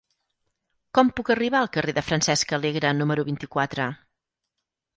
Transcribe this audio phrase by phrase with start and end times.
[0.97, 3.89] Com puc arribar al carrer de Francesc Alegre número vint-i-quatre?